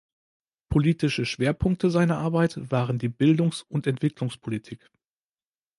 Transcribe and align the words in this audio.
Politische 0.69 1.27
Schwerpunkte 1.27 1.91
seiner 1.91 2.17
Arbeit 2.17 2.71
waren 2.71 2.97
die 2.97 3.07
Bildungs- 3.07 3.61
und 3.61 3.85
Entwicklungspolitik. 3.85 4.89